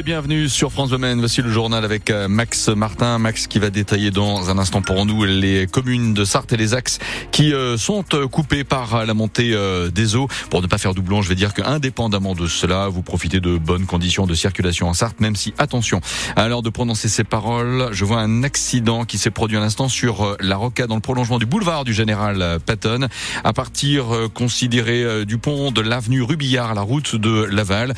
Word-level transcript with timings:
les 0.00 0.04
bienvenus 0.04 0.50
sur 0.50 0.72
France 0.72 0.88
Domaine. 0.88 1.18
Voici 1.18 1.42
le 1.42 1.50
journal 1.50 1.84
avec 1.84 2.08
euh, 2.08 2.26
Max 2.26 2.68
Martin. 2.68 3.18
Max 3.18 3.46
qui 3.46 3.58
va 3.58 3.68
détailler 3.68 4.10
dans 4.10 4.48
un 4.48 4.56
instant 4.56 4.80
pour 4.80 5.04
nous 5.04 5.24
les 5.24 5.66
communes 5.66 6.14
de 6.14 6.24
Sarthe 6.24 6.54
et 6.54 6.56
les 6.56 6.72
axes 6.72 7.00
qui 7.32 7.52
euh, 7.52 7.76
sont 7.76 8.02
euh, 8.14 8.26
coupés 8.26 8.64
par 8.64 9.04
la 9.04 9.12
montée 9.12 9.54
des 9.92 10.16
eaux. 10.16 10.26
Pour 10.48 10.62
ne 10.62 10.66
pas 10.68 10.78
faire 10.78 10.94
doublon, 10.94 11.20
je 11.20 11.28
vais 11.28 11.34
dire 11.34 11.52
qu'indépendamment 11.52 12.34
de 12.34 12.46
cela, 12.46 12.88
vous 12.88 13.02
profitez 13.02 13.40
de 13.40 13.58
bonnes 13.58 13.84
conditions 13.84 14.26
de 14.26 14.32
circulation 14.32 14.88
en 14.88 14.94
Sarthe, 14.94 15.20
même 15.20 15.36
si, 15.36 15.52
attention, 15.58 16.00
à 16.34 16.48
l'heure 16.48 16.62
de 16.62 16.70
prononcer 16.70 17.08
ces 17.08 17.24
paroles, 17.24 17.90
je 17.92 18.06
vois 18.06 18.20
un 18.20 18.42
accident 18.42 19.04
qui 19.04 19.18
s'est 19.18 19.30
produit 19.30 19.58
à 19.58 19.60
l'instant 19.60 19.90
sur 19.90 20.34
la 20.40 20.56
rocade 20.56 20.88
dans 20.88 20.94
le 20.94 21.02
prolongement 21.02 21.38
du 21.38 21.46
boulevard 21.46 21.84
du 21.84 21.92
Général 21.92 22.58
Patton. 22.64 23.08
À 23.44 23.52
partir 23.52 24.06
considéré 24.32 25.26
du 25.26 25.36
pont 25.36 25.72
de 25.72 25.82
l'avenue 25.82 26.22
Rubillard, 26.22 26.74
la 26.74 26.82
route 26.82 27.16
de 27.16 27.44
Laval. 27.44 27.92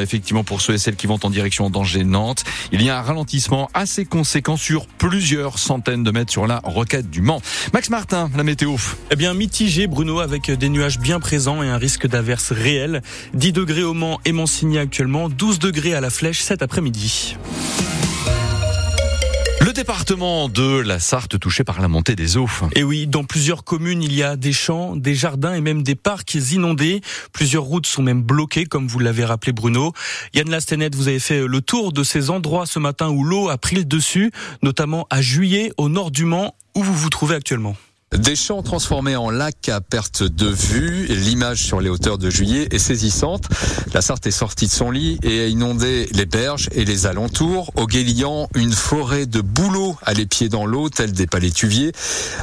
effectivement, 0.00 0.44
pour 0.44 0.60
ceux 0.60 0.74
et 0.74 0.78
celles 0.78 0.96
qui 0.96 1.08
vont 1.08 1.23
en 1.24 1.30
direction 1.30 1.70
d'Angers-Nantes. 1.70 2.44
Il 2.72 2.82
y 2.82 2.90
a 2.90 2.98
un 2.98 3.02
ralentissement 3.02 3.70
assez 3.74 4.04
conséquent 4.04 4.56
sur 4.56 4.86
plusieurs 4.86 5.58
centaines 5.58 6.04
de 6.04 6.10
mètres 6.10 6.32
sur 6.32 6.46
la 6.46 6.60
roquette 6.62 7.10
du 7.10 7.22
Mans. 7.22 7.40
Max 7.72 7.90
Martin, 7.90 8.30
la 8.36 8.44
météo. 8.44 8.76
Eh 9.10 9.16
bien, 9.16 9.34
mitigé, 9.34 9.86
Bruno, 9.86 10.20
avec 10.20 10.50
des 10.50 10.68
nuages 10.68 10.98
bien 10.98 11.20
présents 11.20 11.62
et 11.62 11.68
un 11.68 11.78
risque 11.78 12.06
d'averse 12.06 12.52
réel. 12.52 13.02
10 13.34 13.52
degrés 13.52 13.82
au 13.82 13.94
Mans 13.94 14.20
et 14.24 14.32
Mansigny 14.32 14.78
actuellement, 14.78 15.28
12 15.28 15.58
degrés 15.58 15.94
à 15.94 16.00
la 16.00 16.10
Flèche 16.10 16.42
cet 16.42 16.62
après-midi. 16.62 17.36
Le 19.64 19.72
département 19.72 20.50
de 20.50 20.80
la 20.80 20.98
Sarthe 20.98 21.40
touché 21.40 21.64
par 21.64 21.80
la 21.80 21.88
montée 21.88 22.14
des 22.14 22.36
eaux. 22.36 22.50
Et 22.76 22.82
oui, 22.82 23.06
dans 23.06 23.24
plusieurs 23.24 23.64
communes, 23.64 24.02
il 24.02 24.12
y 24.12 24.22
a 24.22 24.36
des 24.36 24.52
champs, 24.52 24.94
des 24.94 25.14
jardins 25.14 25.54
et 25.54 25.62
même 25.62 25.82
des 25.82 25.94
parcs 25.94 26.34
inondés. 26.34 27.00
Plusieurs 27.32 27.62
routes 27.62 27.86
sont 27.86 28.02
même 28.02 28.20
bloquées, 28.20 28.66
comme 28.66 28.86
vous 28.86 28.98
l'avez 28.98 29.24
rappelé 29.24 29.52
Bruno. 29.52 29.94
Yann 30.34 30.50
Lastenet, 30.50 30.90
vous 30.92 31.08
avez 31.08 31.18
fait 31.18 31.46
le 31.46 31.62
tour 31.62 31.94
de 31.94 32.02
ces 32.04 32.28
endroits 32.28 32.66
ce 32.66 32.78
matin 32.78 33.08
où 33.08 33.24
l'eau 33.24 33.48
a 33.48 33.56
pris 33.56 33.76
le 33.76 33.86
dessus, 33.86 34.32
notamment 34.62 35.06
à 35.08 35.22
Juillet, 35.22 35.72
au 35.78 35.88
nord 35.88 36.10
du 36.10 36.26
Mans, 36.26 36.54
où 36.74 36.82
vous 36.82 36.94
vous 36.94 37.08
trouvez 37.08 37.34
actuellement? 37.34 37.74
Des 38.18 38.36
champs 38.36 38.62
transformés 38.62 39.16
en 39.16 39.28
lacs 39.28 39.68
à 39.68 39.80
perte 39.80 40.22
de 40.22 40.46
vue. 40.46 41.06
L'image 41.08 41.64
sur 41.64 41.80
les 41.80 41.90
hauteurs 41.90 42.16
de 42.16 42.30
juillet 42.30 42.68
est 42.70 42.78
saisissante. 42.78 43.48
La 43.92 44.02
Sarthe 44.02 44.28
est 44.28 44.30
sortie 44.30 44.66
de 44.66 44.70
son 44.70 44.92
lit 44.92 45.18
et 45.24 45.40
a 45.40 45.46
inondé 45.48 46.08
les 46.12 46.24
berges 46.24 46.68
et 46.72 46.84
les 46.84 47.06
alentours. 47.06 47.72
Au 47.74 47.88
Guélian, 47.88 48.48
une 48.54 48.72
forêt 48.72 49.26
de 49.26 49.40
bouleaux 49.40 49.96
à 50.02 50.14
les 50.14 50.26
pieds 50.26 50.48
dans 50.48 50.64
l'eau, 50.64 50.88
tels 50.90 51.12
des 51.12 51.26
palétuviers. 51.26 51.90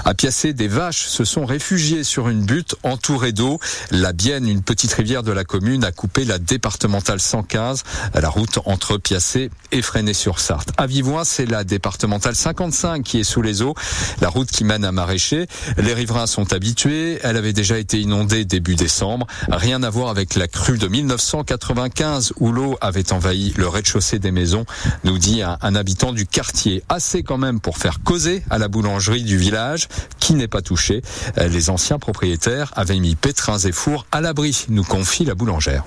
À 0.04 0.14
Piacé, 0.14 0.52
des 0.52 0.68
vaches 0.68 1.06
se 1.08 1.24
sont 1.24 1.46
réfugiées 1.46 2.04
sur 2.04 2.28
une 2.28 2.44
butte 2.44 2.76
entourée 2.84 3.32
d'eau. 3.32 3.58
La 3.92 4.12
Bienne, 4.12 4.50
une 4.50 4.64
petite 4.64 4.92
rivière 4.92 5.24
de 5.24 5.32
la 5.32 5.46
commune, 5.46 5.86
a 5.86 5.94
coupé 5.94 6.26
la 6.26 6.38
départementale 6.38 7.22
115, 7.22 7.84
la 8.14 8.30
route 8.30 8.60
entre 8.66 8.98
Piacé 8.98 9.50
et 9.72 9.82
Fresnay-sur-Sarthe. 9.82 10.70
À 10.76 10.86
Vivoin, 10.86 11.24
c'est 11.24 11.46
la 11.46 11.64
départementale 11.64 12.36
55 12.36 13.04
qui 13.04 13.22
est 13.22 13.24
sous 13.24 13.42
les 13.42 13.62
eaux, 13.62 13.74
la 14.20 14.28
route 14.28 14.52
qui 14.52 14.66
mène 14.66 14.84
à 14.84 14.92
Maraîcher. 14.92 15.48
Les 15.78 15.94
riverains 15.94 16.28
sont 16.28 16.54
habitués. 16.54 17.20
Elle 17.24 17.38
avait 17.38 17.54
déjà 17.54 17.78
été 17.78 18.00
inondée 18.00 18.46
début 18.46 18.76
décembre. 18.76 19.28
Rien 19.50 19.84
à 19.84 19.90
voir 19.90 20.10
avec 20.10 20.36
la 20.36 20.48
crue 20.48 20.78
de 20.78 20.88
1995 20.88 22.34
où 22.40 22.52
l'eau 22.52 22.78
avait 22.82 23.12
envahi 23.14 23.54
le 23.58 23.68
rez-de-chaussée 23.68 24.20
des 24.20 24.32
maisons, 24.32 24.66
nous 25.04 25.18
dit 25.18 25.42
un, 25.42 25.58
habitant 25.76 26.14
du 26.14 26.26
quartier. 26.26 26.84
Assez 26.90 27.24
quand 27.24 27.38
même 27.38 27.60
pour 27.60 27.78
faire 27.78 28.02
causer 28.04 28.44
à 28.50 28.58
la 28.58 28.68
boulangerie 28.68 29.24
du 29.24 29.38
village 29.38 29.88
qui 30.20 30.34
n'est 30.34 30.48
pas 30.48 30.62
touchée. 30.62 31.02
Les 31.38 31.70
anciens 31.70 32.00
propriétaires 32.00 32.72
avaient 32.76 33.00
mis 33.00 33.16
pétrins 33.16 33.60
et 33.60 33.72
fours 33.72 34.06
à 34.12 34.22
l'abri, 34.22 34.66
nous 34.70 34.84
confie 34.84 35.26
la 35.26 35.36
boulangère. 35.36 35.84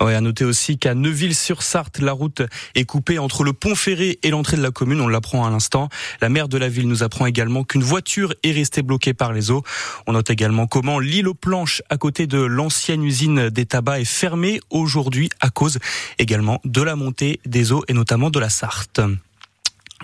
Ouais, 0.00 0.14
à 0.14 0.20
noter 0.20 0.44
aussi 0.44 0.78
qu'à 0.78 0.94
Neuville-sur-Sarthe, 0.94 2.00
la 2.00 2.12
route 2.12 2.42
est 2.74 2.84
coupée 2.84 3.18
entre 3.18 3.44
le 3.44 3.54
pont 3.54 3.74
ferré 3.74 4.18
et 4.22 4.30
l'entrée 4.30 4.58
de 4.58 4.62
la 4.62 4.70
commune. 4.70 5.00
On 5.00 5.08
l'apprend 5.08 5.46
à 5.46 5.50
l'instant. 5.50 5.88
La 6.20 6.28
maire 6.28 6.48
de 6.48 6.58
la 6.58 6.68
ville 6.68 6.86
nous 6.86 7.02
apprend 7.02 7.24
également 7.24 7.64
qu'une 7.64 7.82
voiture 7.82 8.34
est 8.42 8.52
restée 8.52 8.82
bloquée 8.82 9.14
par 9.14 9.32
les 9.32 9.50
eaux. 9.50 9.62
On 10.06 10.12
note 10.12 10.28
également 10.28 10.66
comment 10.66 10.98
l'île 10.98 11.28
aux 11.28 11.34
planches 11.34 11.82
à 11.88 11.96
côté 11.96 12.26
de 12.26 12.38
l'ancienne 12.38 13.04
usine 13.04 13.48
des 13.48 13.64
tabacs 13.64 14.02
est 14.02 14.04
fermée 14.04 14.60
aujourd'hui 14.68 15.30
à 15.40 15.48
cause 15.48 15.78
également 16.18 16.60
de 16.64 16.82
la 16.82 16.94
montée 16.94 17.40
des 17.46 17.72
eaux 17.72 17.84
et 17.88 17.94
notamment 17.94 18.28
de 18.28 18.38
la 18.38 18.50
Sarthe. 18.50 19.00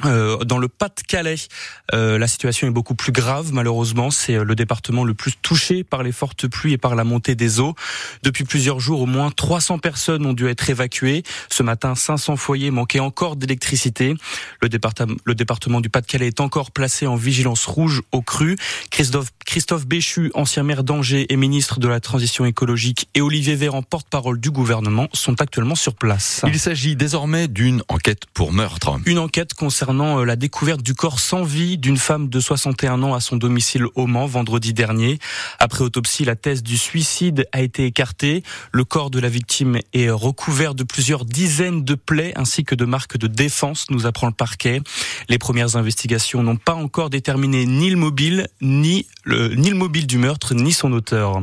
Euh, 0.06 0.38
dans 0.44 0.56
le 0.56 0.68
Pas-de-Calais, 0.68 1.36
euh, 1.92 2.16
la 2.18 2.26
situation 2.26 2.66
est 2.66 2.70
beaucoup 2.70 2.94
plus 2.94 3.12
grave. 3.12 3.52
Malheureusement, 3.52 4.10
c'est 4.10 4.36
euh, 4.36 4.44
le 4.44 4.54
département 4.54 5.04
le 5.04 5.12
plus 5.12 5.34
touché 5.42 5.84
par 5.84 6.02
les 6.02 6.12
fortes 6.12 6.46
pluies 6.46 6.72
et 6.72 6.78
par 6.78 6.94
la 6.94 7.04
montée 7.04 7.34
des 7.34 7.60
eaux. 7.60 7.74
Depuis 8.22 8.44
plusieurs 8.44 8.80
jours, 8.80 9.02
au 9.02 9.06
moins 9.06 9.30
300 9.30 9.78
personnes 9.78 10.24
ont 10.24 10.32
dû 10.32 10.48
être 10.48 10.70
évacuées. 10.70 11.24
Ce 11.50 11.62
matin, 11.62 11.94
500 11.94 12.36
foyers 12.36 12.70
manquaient 12.70 13.00
encore 13.00 13.36
d'électricité. 13.36 14.14
Le 14.62 14.68
département, 14.70 15.14
le 15.24 15.34
département 15.34 15.80
du 15.82 15.90
Pas-de-Calais 15.90 16.28
est 16.28 16.40
encore 16.40 16.70
placé 16.70 17.06
en 17.06 17.16
vigilance 17.16 17.66
rouge 17.66 18.00
au 18.12 18.22
cru. 18.22 18.56
Christophe, 18.90 19.28
Christophe 19.44 19.86
Béchu, 19.86 20.30
ancien 20.34 20.62
maire 20.62 20.84
d'Angers 20.84 21.26
et 21.28 21.36
ministre 21.36 21.80
de 21.80 21.88
la 21.88 22.00
Transition 22.00 22.46
écologique, 22.46 23.08
et 23.14 23.20
Olivier 23.20 23.56
Véran, 23.56 23.82
porte-parole 23.82 24.40
du 24.40 24.50
gouvernement, 24.50 25.08
sont 25.12 25.40
actuellement 25.42 25.74
sur 25.74 25.94
place. 25.94 26.40
Il 26.46 26.58
s'agit 26.58 26.96
désormais 26.96 27.46
d'une 27.46 27.82
enquête 27.88 28.22
pour 28.32 28.52
meurtre. 28.52 28.98
Une 29.04 29.18
enquête 29.18 29.52
concernant 29.52 29.81
concernant 29.82 30.20
euh, 30.20 30.24
la 30.24 30.36
découverte 30.36 30.80
du 30.80 30.94
corps 30.94 31.18
sans 31.18 31.42
vie 31.42 31.76
d'une 31.76 31.96
femme 31.96 32.28
de 32.28 32.38
61 32.38 33.02
ans 33.02 33.14
à 33.14 33.20
son 33.20 33.36
domicile 33.36 33.86
au 33.96 34.06
Mans 34.06 34.26
vendredi 34.26 34.72
dernier. 34.72 35.18
Après 35.58 35.82
autopsie, 35.82 36.24
la 36.24 36.36
thèse 36.36 36.62
du 36.62 36.78
suicide 36.78 37.48
a 37.50 37.62
été 37.62 37.84
écartée. 37.84 38.44
Le 38.70 38.84
corps 38.84 39.10
de 39.10 39.18
la 39.18 39.28
victime 39.28 39.80
est 39.92 40.08
recouvert 40.08 40.76
de 40.76 40.84
plusieurs 40.84 41.24
dizaines 41.24 41.82
de 41.82 41.96
plaies 41.96 42.32
ainsi 42.36 42.62
que 42.62 42.76
de 42.76 42.84
marques 42.84 43.16
de 43.16 43.26
défense, 43.26 43.86
nous 43.90 44.06
apprend 44.06 44.28
le 44.28 44.32
parquet. 44.32 44.80
Les 45.28 45.38
premières 45.38 45.74
investigations 45.74 46.44
n'ont 46.44 46.56
pas 46.56 46.74
encore 46.74 47.10
déterminé 47.10 47.66
ni 47.66 47.90
le 47.90 47.96
mobile, 47.96 48.46
ni 48.60 49.06
le, 49.24 49.48
mobile 49.74 50.06
du 50.06 50.18
meurtre, 50.18 50.54
ni 50.54 50.72
son 50.72 50.92
auteur. 50.92 51.42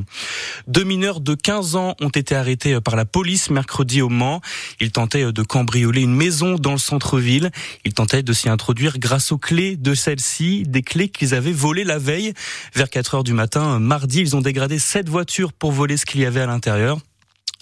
Deux 0.67 0.85
mineurs 0.85 1.19
de 1.19 1.35
15 1.35 1.75
ans 1.75 1.95
ont 1.99 2.09
été 2.09 2.35
arrêtés 2.35 2.79
par 2.79 2.95
la 2.95 3.03
police 3.03 3.49
mercredi 3.49 4.01
au 4.01 4.07
Mans. 4.07 4.39
Ils 4.79 4.93
tentaient 4.93 5.33
de 5.33 5.43
cambrioler 5.43 6.03
une 6.03 6.15
maison 6.15 6.55
dans 6.55 6.71
le 6.71 6.77
centre-ville. 6.77 7.51
Ils 7.83 7.93
tentaient 7.93 8.23
de 8.23 8.28
s'y 8.33 8.49
introduire 8.49 8.99
grâce 8.99 9.31
aux 9.31 9.37
clés 9.37 9.75
de 9.75 9.93
celle-ci, 9.93 10.63
des 10.67 10.81
clés 10.81 11.09
qu'ils 11.09 11.33
avaient 11.33 11.51
volées 11.51 11.83
la 11.83 11.97
veille. 11.97 12.33
Vers 12.75 12.89
4 12.89 13.15
heures 13.15 13.23
du 13.23 13.33
matin, 13.33 13.79
mardi, 13.79 14.19
ils 14.21 14.35
ont 14.35 14.41
dégradé 14.41 14.79
sept 14.79 15.09
voitures 15.09 15.53
pour 15.53 15.71
voler 15.71 15.97
ce 15.97 16.05
qu'il 16.05 16.21
y 16.21 16.25
avait 16.25 16.41
à 16.41 16.47
l'intérieur 16.47 16.99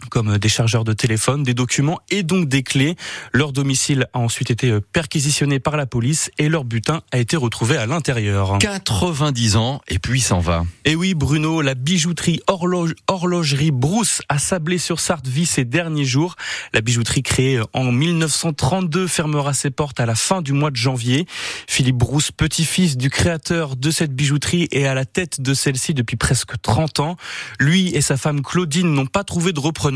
comme 0.09 0.37
des 0.37 0.49
chargeurs 0.49 0.83
de 0.83 0.93
téléphone, 0.93 1.43
des 1.43 1.53
documents 1.53 1.99
et 2.09 2.23
donc 2.23 2.47
des 2.47 2.63
clés. 2.63 2.95
Leur 3.33 3.51
domicile 3.51 4.07
a 4.13 4.19
ensuite 4.19 4.51
été 4.51 4.69
euh, 4.69 4.79
perquisitionné 4.79 5.59
par 5.59 5.75
la 5.75 5.85
police 5.85 6.29
et 6.37 6.49
leur 6.49 6.65
butin 6.65 7.01
a 7.11 7.17
été 7.17 7.35
retrouvé 7.35 7.77
à 7.77 7.85
l'intérieur. 7.85 8.57
90 8.59 9.55
ans 9.55 9.81
et 9.87 9.99
puis 9.99 10.21
s'en 10.21 10.39
va. 10.39 10.65
Et 10.85 10.95
oui, 10.95 11.15
Bruno, 11.15 11.61
la 11.61 11.73
bijouterie 11.73 12.39
horloge, 12.47 12.93
horlogerie 13.07 13.71
Brousse 13.71 14.21
à 14.29 14.37
Sablé-sur-Sarthe 14.37 15.27
vit 15.27 15.45
ses 15.45 15.65
derniers 15.65 16.05
jours. 16.05 16.35
La 16.73 16.81
bijouterie 16.81 17.23
créée 17.23 17.59
en 17.73 17.91
1932 17.91 19.07
fermera 19.07 19.53
ses 19.53 19.71
portes 19.71 19.99
à 19.99 20.05
la 20.05 20.15
fin 20.15 20.41
du 20.41 20.53
mois 20.53 20.71
de 20.71 20.75
janvier. 20.75 21.25
Philippe 21.67 21.97
Brousse, 21.97 22.31
petit-fils 22.31 22.97
du 22.97 23.09
créateur 23.09 23.75
de 23.75 23.91
cette 23.91 24.13
bijouterie, 24.13 24.67
est 24.71 24.85
à 24.85 24.93
la 24.93 25.05
tête 25.05 25.41
de 25.41 25.53
celle-ci 25.53 25.93
depuis 25.95 26.17
presque 26.17 26.61
30 26.61 26.99
ans. 26.99 27.15
Lui 27.59 27.89
et 27.95 28.01
sa 28.01 28.15
femme 28.15 28.41
Claudine 28.41 28.93
n'ont 28.93 29.07
pas 29.07 29.23
trouvé 29.23 29.53
de 29.53 29.59
repreneur 29.59 29.86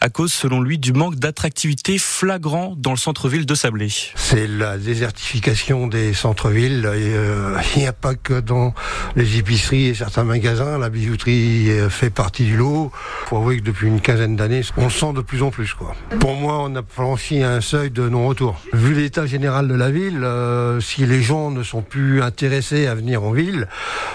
à 0.00 0.08
cause, 0.08 0.32
selon 0.32 0.60
lui, 0.60 0.78
du 0.78 0.92
manque 0.92 1.16
d'attractivité 1.16 1.98
flagrant 1.98 2.74
dans 2.76 2.90
le 2.90 2.96
centre-ville 2.96 3.46
de 3.46 3.54
Sablé. 3.54 3.88
C'est 4.14 4.46
la 4.46 4.76
désertification 4.76 5.86
des 5.86 6.12
centres-villes. 6.12 6.84
Euh, 6.86 7.56
il 7.76 7.82
n'y 7.82 7.88
a 7.88 7.92
pas 7.92 8.14
que 8.14 8.40
dans 8.40 8.74
les 9.16 9.38
épiceries 9.38 9.86
et 9.86 9.94
certains 9.94 10.24
magasins. 10.24 10.78
La 10.78 10.90
bijouterie 10.90 11.70
euh, 11.70 11.88
fait 11.88 12.10
partie 12.10 12.44
du 12.44 12.56
lot. 12.56 12.92
Faut 13.26 13.38
avouer 13.38 13.58
que 13.58 13.64
depuis 13.64 13.88
une 13.88 14.00
quinzaine 14.00 14.36
d'années, 14.36 14.62
on 14.76 14.90
sent 14.90 15.12
de 15.14 15.20
plus 15.20 15.42
en 15.42 15.50
plus. 15.50 15.74
Quoi. 15.74 15.94
Pour 16.18 16.34
moi, 16.34 16.58
on 16.60 16.74
a 16.76 16.82
franchi 16.86 17.42
un 17.42 17.60
seuil 17.60 17.90
de 17.90 18.08
non-retour. 18.08 18.60
Vu 18.72 18.94
l'état 18.94 19.26
général 19.26 19.68
de 19.68 19.74
la 19.74 19.90
ville, 19.90 20.22
euh, 20.22 20.80
si 20.80 21.06
les 21.06 21.22
gens 21.22 21.50
ne 21.50 21.62
sont 21.62 21.82
plus 21.82 22.22
intéressés 22.22 22.86
à 22.86 22.94
venir 22.94 23.22
en 23.22 23.32
ville, 23.32 23.68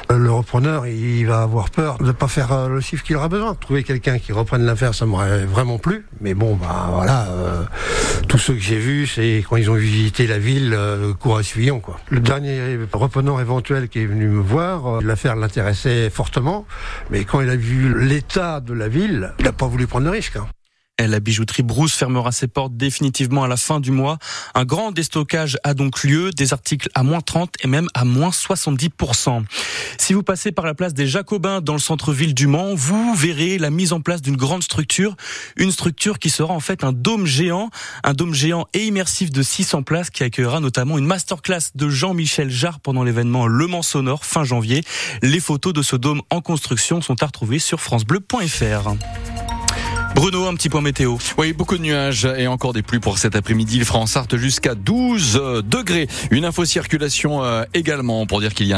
le 0.10 0.32
repreneur, 0.32 0.88
il 0.88 1.26
va 1.26 1.42
avoir 1.42 1.70
peur 1.70 1.98
de 1.98 2.06
ne 2.06 2.12
pas 2.12 2.28
faire 2.28 2.70
le 2.70 2.80
chiffre 2.80 3.04
qu'il 3.04 3.16
aura 3.16 3.28
besoin. 3.28 3.56
Trouver 3.56 3.84
quelqu'un 3.84 4.20
qui 4.20 4.32
reprenne 4.32 4.66
l'affaire, 4.66 4.94
ça 4.94 5.06
vraiment 5.46 5.78
plus. 5.78 6.06
Mais 6.22 6.34
bon, 6.34 6.56
bah 6.56 6.90
voilà, 6.92 7.28
euh, 7.30 7.64
tous 8.28 8.38
ceux 8.38 8.54
que 8.54 8.60
j'ai 8.60 8.80
vus, 8.80 9.08
c'est 9.08 9.44
quand 9.48 9.58
ils 9.58 9.70
ont 9.70 9.76
visité 9.76 10.28
la 10.28 10.40
ville, 10.40 10.74
euh, 10.74 11.14
cours 11.14 11.38
à 11.38 11.42
quoi. 11.82 12.00
Le 12.10 12.20
dernier 12.20 12.78
reprenant 12.94 13.40
éventuel 13.40 13.90
qui 13.90 14.00
est 14.00 14.06
venu 14.06 14.28
me 14.28 14.42
voir, 14.42 14.98
euh, 14.98 15.02
l'affaire 15.02 15.36
l'intéressait 15.36 16.10
fortement, 16.10 16.66
mais 17.10 17.24
quand 17.24 17.42
il 17.42 17.50
a 17.50 17.56
vu 17.56 17.94
l'état 18.00 18.60
de 18.60 18.74
la 18.74 18.88
ville, 18.88 19.34
il 19.40 19.46
n'a 19.46 19.54
pas 19.54 19.68
voulu 19.68 19.88
prendre 19.88 20.06
le 20.06 20.12
risque. 20.12 20.38
Hein. 20.38 20.48
La 20.98 21.20
bijouterie 21.20 21.64
Brousse 21.64 21.94
fermera 21.94 22.32
ses 22.32 22.48
portes 22.48 22.78
définitivement 22.78 23.44
à 23.44 23.50
la 23.50 23.58
fin 23.58 23.82
du 23.82 23.92
mois. 23.92 24.18
Un 24.54 24.64
grand 24.64 24.94
déstockage 24.94 25.58
a 25.64 25.74
donc 25.74 26.04
lieu, 26.04 26.32
des 26.32 26.54
articles 26.54 26.90
à 26.96 27.04
moins 27.04 27.20
30 27.20 27.56
et 27.62 27.68
même 27.68 27.88
à 27.94 28.06
moins 28.06 28.30
70%. 28.30 29.44
Si 29.98 30.14
vous 30.14 30.24
passez 30.24 30.54
par 30.54 30.66
la 30.66 30.74
place 30.74 30.94
des 30.94 31.06
Jacobins 31.06 31.60
dans 31.60 31.74
le 31.74 31.80
centre-ville 31.80 32.34
du 32.34 32.48
Mans, 32.48 32.76
vous 32.76 33.14
verrez 33.14 33.58
la 33.58 33.72
mise 33.72 33.92
en 33.92 34.00
place 34.00 34.22
d'une 34.22 34.38
grande 34.38 34.64
structure, 34.64 35.16
une 35.58 35.72
structure 35.72 36.18
qui 36.18 36.30
sera 36.30 36.54
en 36.54 36.62
fait 36.62 36.86
un 36.86 36.94
dôme 36.94 37.26
géant, 37.26 37.70
un 38.06 38.14
dôme 38.14 38.34
géant 38.34 38.66
et 38.74 38.86
immersif 38.86 39.32
de 39.32 39.44
600 39.44 39.84
places 39.84 40.10
qui 40.10 40.24
accueillera 40.24 40.62
notamment 40.62 40.98
une 40.98 41.06
masterclass 41.06 41.72
de 41.76 41.90
Jean-Michel 41.90 42.50
Jarre 42.50 42.80
pendant 42.80 43.04
l'événement 43.04 43.48
Le 43.48 43.68
Mans 43.68 43.82
Sonore 43.82 44.24
fin 44.24 44.46
janvier. 44.46 44.82
Les 45.22 45.42
photos 45.42 45.74
de 45.74 45.82
ce 45.82 45.98
dôme 45.98 46.22
en 46.30 46.40
construction 46.40 47.02
sont 47.02 47.22
à 47.22 47.26
retrouver 47.26 47.60
sur 47.60 47.82
francebleu.fr. 47.82 48.96
Bruno, 50.16 50.48
un 50.48 50.56
petit 50.56 50.70
point 50.70 50.80
météo. 50.80 51.18
Oui, 51.38 51.52
beaucoup 51.52 51.78
de 51.78 51.84
nuages 51.84 52.24
et 52.24 52.48
encore 52.48 52.72
des 52.72 52.82
pluies 52.82 53.02
pour 53.02 53.18
cet 53.18 53.36
après-midi. 53.36 53.76
Il 53.76 53.84
fera 53.84 54.00
en 54.00 54.06
Sarthe 54.06 54.38
jusqu'à 54.38 54.74
12 54.74 55.64
degrés. 55.66 56.08
Une 56.32 56.46
info 56.46 56.64
circulation 56.64 57.44
euh, 57.44 57.66
également 57.74 58.26
pour 58.26 58.40
dire 58.40 58.54
qu'il 58.54 58.66
y 58.66 58.72
a 58.72 58.74